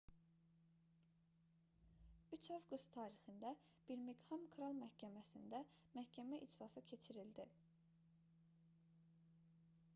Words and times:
3 2.37 2.53
avqust 2.55 2.89
tarixində 2.95 3.51
birmiqham 3.91 4.47
kral 4.55 4.73
məhkəməsində 4.79 5.59
məhkəmə 5.99 6.39
iclası 6.47 6.83
keçirildi 6.93 7.45